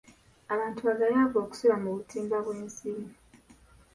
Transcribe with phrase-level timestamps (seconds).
[0.53, 3.05] Abantu bagayaavu okusula mu butimba bw'ensiri.